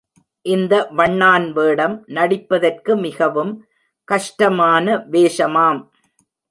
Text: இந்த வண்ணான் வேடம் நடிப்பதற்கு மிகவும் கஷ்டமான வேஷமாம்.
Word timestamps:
இந்த 0.45 0.73
வண்ணான் 0.99 1.45
வேடம் 1.57 1.95
நடிப்பதற்கு 2.17 2.91
மிகவும் 3.05 3.53
கஷ்டமான 4.07 4.97
வேஷமாம். 5.13 5.81